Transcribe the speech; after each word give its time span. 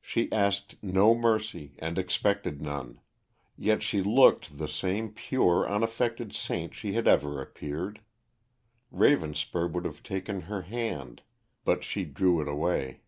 She 0.00 0.26
asked 0.32 0.74
no 0.82 1.14
mercy 1.14 1.76
and 1.78 1.96
expected 1.96 2.60
none. 2.60 2.98
Yet 3.56 3.80
she 3.80 4.02
looked 4.02 4.58
the 4.58 4.66
same 4.66 5.10
pure, 5.12 5.70
unaffected 5.70 6.32
saint 6.32 6.74
she 6.74 6.94
had 6.94 7.06
ever 7.06 7.40
appeared. 7.40 8.00
Ravenspur 8.92 9.68
would 9.72 9.84
have 9.84 10.02
taken 10.02 10.40
her 10.40 10.62
hand, 10.62 11.22
but 11.64 11.84
she 11.84 12.02
drew 12.04 12.40
it 12.40 12.48
away. 12.48 13.02